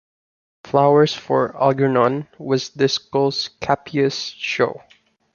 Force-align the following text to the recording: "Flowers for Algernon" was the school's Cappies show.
"Flowers 0.63 1.13
for 1.13 1.55
Algernon" 1.61 2.27
was 2.39 2.69
the 2.71 2.89
school's 2.89 3.51
Cappies 3.61 4.33
show. 4.35 4.81